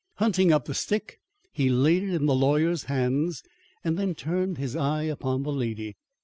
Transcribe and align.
Hunting 0.15 0.51
up 0.51 0.65
the 0.65 0.73
stick, 0.73 1.19
he 1.51 1.69
laid 1.69 2.01
it 2.01 2.09
in 2.15 2.25
the 2.25 2.33
lawyer's 2.33 2.85
hands, 2.85 3.43
and 3.83 3.99
then 3.99 4.15
turned 4.15 4.57
his 4.57 4.75
eye 4.75 5.03
upon 5.03 5.43
the 5.43 5.53
lady. 5.53 5.95